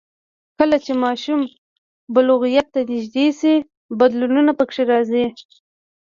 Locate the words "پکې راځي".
4.59-5.25